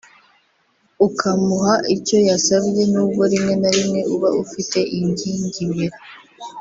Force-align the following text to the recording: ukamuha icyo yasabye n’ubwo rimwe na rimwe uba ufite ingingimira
ukamuha 1.07 1.73
icyo 1.95 2.17
yasabye 2.29 2.81
n’ubwo 2.91 3.21
rimwe 3.31 3.53
na 3.61 3.69
rimwe 3.75 3.99
uba 4.13 4.29
ufite 4.43 4.79
ingingimira 4.97 5.97